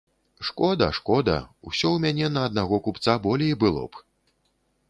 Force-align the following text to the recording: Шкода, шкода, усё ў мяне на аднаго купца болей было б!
Шкода, 0.47 0.87
шкода, 0.97 1.35
усё 1.71 1.79
ў 1.91 1.97
мяне 2.07 2.31
на 2.39 2.47
аднаго 2.51 2.81
купца 2.89 3.19
болей 3.27 3.53
было 3.65 3.83
б! 3.91 4.09